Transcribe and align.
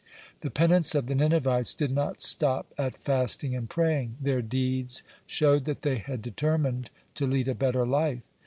The 0.39 0.49
penance 0.49 0.95
of 0.95 1.05
the 1.05 1.13
Ninevites 1.13 1.75
did 1.75 1.91
not 1.91 2.23
stop 2.23 2.73
at 2.75 2.95
fasting 2.95 3.55
and 3.55 3.69
praying. 3.69 4.15
Their 4.19 4.41
deeds 4.41 5.03
showed 5.27 5.65
that 5.65 5.83
they 5.83 5.99
had 5.99 6.23
determined 6.23 6.89
to 7.13 7.27
lead 7.27 7.47
a 7.47 7.53
better 7.53 7.85
life. 7.85 8.23